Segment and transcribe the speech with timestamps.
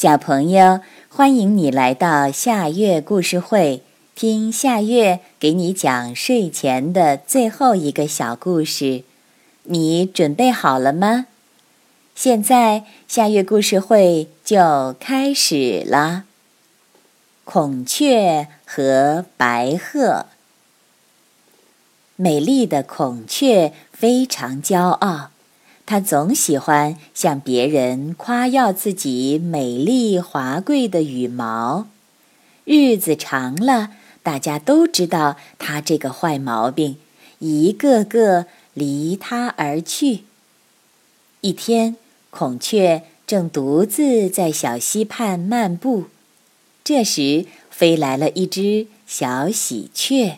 [0.00, 0.78] 小朋友，
[1.08, 3.82] 欢迎你来到夏月故事会，
[4.14, 9.02] 听夏月给你讲睡前的最后一个小故事。
[9.64, 11.26] 你准备好了吗？
[12.14, 16.22] 现在夏月故事会就开始了。
[17.42, 20.26] 孔雀和白鹤，
[22.14, 25.30] 美丽的孔雀非常骄傲。
[25.90, 31.86] 他总喜欢向别人夸耀自己美丽华贵的羽毛，
[32.66, 36.98] 日子长了，大家都知道他这个坏毛病，
[37.38, 40.24] 一个个离他而去。
[41.40, 41.96] 一天，
[42.28, 46.08] 孔雀正独自在小溪畔漫步，
[46.84, 50.36] 这时飞来了一只小喜鹊，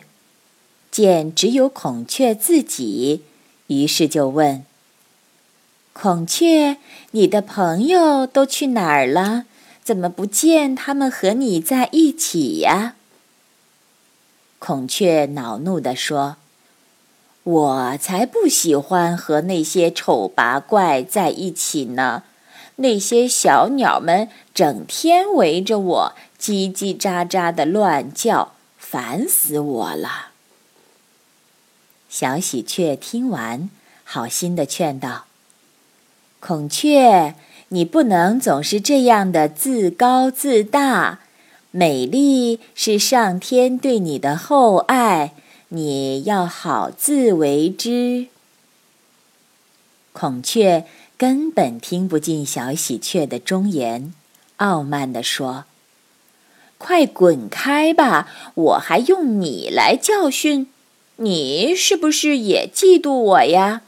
[0.89, 3.23] 见只有孔雀自己，
[3.67, 4.63] 于是就问。
[5.93, 6.77] 孔雀，
[7.11, 9.45] 你的朋友都去哪儿了？
[9.83, 12.95] 怎么不见他们和你在一起呀？
[14.59, 16.37] 孔雀恼怒地说
[17.43, 22.23] ：“我才不喜欢和那些丑八怪在一起呢！
[22.77, 30.29] 那些小鸟们整天围着我叽叽喳喳的乱叫，烦死我了。”
[32.07, 33.69] 小喜鹊听完，
[34.03, 35.25] 好心的劝道。
[36.41, 37.35] 孔雀，
[37.67, 41.19] 你不能总是这样的自高自大。
[41.69, 45.33] 美丽是上天对你的厚爱，
[45.69, 48.25] 你要好自为之。
[50.13, 54.11] 孔雀根本听不进小喜鹊的忠言，
[54.57, 55.65] 傲慢地说
[56.79, 58.27] ：“快滚开吧！
[58.55, 60.67] 我还用你来教训？
[61.17, 63.83] 你是不是也嫉妒我呀？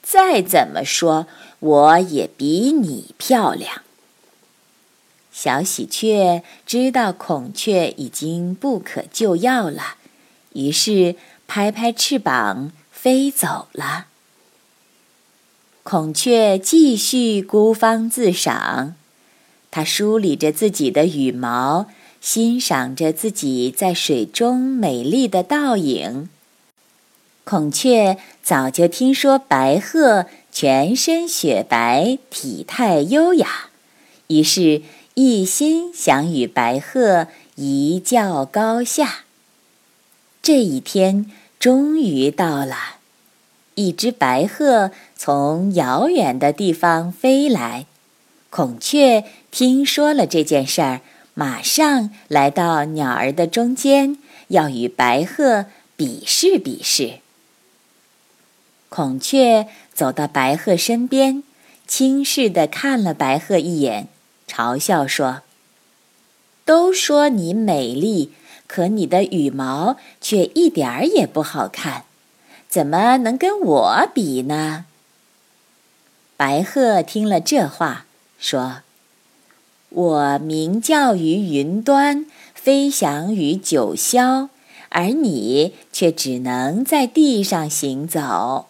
[0.00, 1.26] 再怎么说。”
[1.60, 3.82] 我也比你漂亮。
[5.32, 9.96] 小喜鹊知道孔雀已经不可救药了，
[10.54, 14.06] 于是拍拍翅膀飞走了。
[15.82, 18.96] 孔雀继续孤芳自赏，
[19.70, 21.86] 它梳理着自己的羽毛，
[22.20, 26.28] 欣赏着自己在水中美丽的倒影。
[27.50, 30.26] 孔雀早就听说白鹤。
[30.52, 33.70] 全身雪白，体态优雅，
[34.26, 34.82] 于是，
[35.14, 39.20] 一心想与白鹤一较高下。
[40.42, 42.96] 这一天终于到了，
[43.76, 47.86] 一只白鹤从遥远的地方飞来，
[48.50, 51.00] 孔雀听说了这件事儿，
[51.32, 55.66] 马上来到鸟儿的中间，要与白鹤
[55.96, 57.20] 比试比试。
[58.88, 61.42] 孔雀走到白鹤身边，
[61.86, 64.08] 轻视地看了白鹤一眼，
[64.48, 65.42] 嘲笑说
[66.64, 68.32] ：“都说你美丽，
[68.66, 72.04] 可你的羽毛却一点儿也不好看，
[72.68, 74.86] 怎么能跟我比呢？”
[76.38, 78.06] 白鹤听了这话，
[78.38, 78.82] 说
[79.90, 84.48] ：“我鸣叫于云端，飞翔于九霄，
[84.88, 88.66] 而你却只能在地上行走。”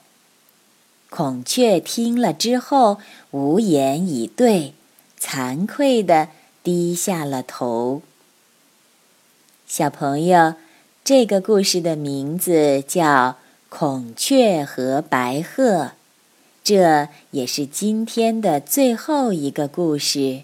[1.10, 2.98] 孔雀听了之后，
[3.30, 4.74] 无言以对，
[5.18, 6.28] 惭愧地
[6.62, 8.02] 低下了头。
[9.66, 10.54] 小朋友，
[11.02, 13.04] 这个故事的名字叫
[13.70, 15.62] 《孔雀和白鹤》，
[16.62, 20.42] 这也是今天的最后一个故事。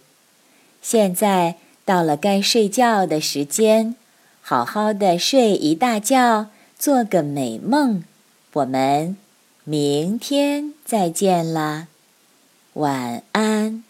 [0.81, 3.97] 现在到了该睡觉的时间，
[4.41, 6.47] 好好的睡一大觉，
[6.79, 8.03] 做个美梦。
[8.55, 9.17] 我们。
[9.67, 11.89] 明天再见啦，
[12.75, 13.83] 晚安。